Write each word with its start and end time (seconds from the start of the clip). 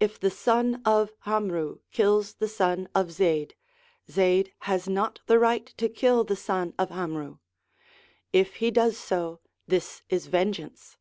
If 0.00 0.18
the 0.18 0.32
son 0.32 0.82
of 0.84 1.12
'Amru 1.24 1.78
kills 1.92 2.34
the 2.34 2.48
son 2.48 2.88
of 2.92 3.12
Zaid, 3.12 3.54
Zaid 4.10 4.52
has 4.62 4.88
not 4.88 5.20
the 5.26 5.38
right 5.38 5.64
to 5.76 5.88
kill 5.88 6.24
the 6.24 6.34
son 6.34 6.74
of 6.76 6.90
'Amru; 6.90 7.38
if 8.32 8.56
he 8.56 8.72
does 8.72 8.98
so, 8.98 9.38
this 9.68 10.02
is 10.08 10.26
vengeance. 10.26 10.96